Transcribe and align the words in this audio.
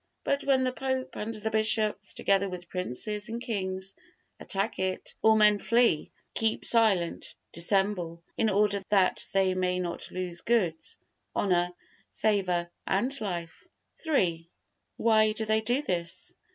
But 0.23 0.43
when 0.43 0.63
the 0.63 0.71
pope, 0.71 1.15
and 1.15 1.31
the 1.35 1.51
bishops, 1.51 2.15
together 2.15 2.49
with 2.49 2.69
princes 2.69 3.29
and 3.29 3.39
kings 3.39 3.93
attack 4.39 4.79
it, 4.79 5.13
all 5.21 5.35
men 5.35 5.59
flee, 5.59 6.11
keep 6.33 6.65
silent, 6.65 7.35
dissemble, 7.51 8.23
in 8.35 8.49
order 8.49 8.81
that 8.89 9.27
they 9.31 9.53
may 9.53 9.77
not 9.77 10.09
lose 10.09 10.41
goods, 10.41 10.97
honor, 11.35 11.69
favor 12.15 12.71
and 12.87 13.21
life. 13.21 13.67
III. 14.03 14.49
Why 14.97 15.33
do 15.33 15.45
they 15.45 15.61
do 15.61 15.83
this? 15.83 16.33